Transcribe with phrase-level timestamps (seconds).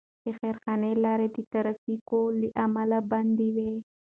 [0.23, 3.69] د خیرخانې لاره د ترافیکو له امله بنده وه.